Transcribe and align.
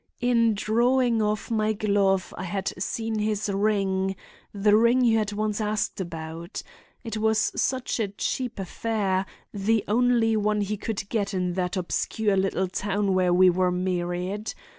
In 0.19 0.55
drawing 0.55 1.21
off 1.21 1.51
my 1.51 1.73
glove 1.73 2.33
I 2.35 2.45
had 2.45 2.73
seen 2.81 3.19
his 3.19 3.47
ring—the 3.49 4.75
ring 4.75 5.05
you 5.05 5.19
had 5.19 5.31
once 5.31 5.61
asked 5.61 6.01
about. 6.01 6.63
It 7.03 7.17
was 7.17 7.51
such 7.55 7.99
a 7.99 8.07
cheap 8.07 8.57
affair; 8.57 9.27
the 9.53 9.83
only 9.87 10.35
one 10.35 10.61
he 10.61 10.75
could 10.75 11.07
get 11.09 11.35
in 11.35 11.53
that 11.53 11.77
obscure 11.77 12.35
little 12.35 12.67
town 12.67 13.13
where 13.13 13.31
we 13.31 13.51
were 13.51 13.69
married. 13.69 14.55